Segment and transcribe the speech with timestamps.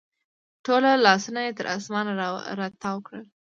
[0.65, 2.05] ټوله لاسونه یې تر اسمان
[2.59, 3.23] راتاو کړل